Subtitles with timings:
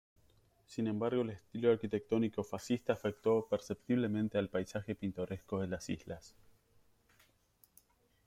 [0.65, 6.33] Sin embargo, el estilo arquitectónico fascista afectó perceptiblemente al paisaje pintoresco de las islas.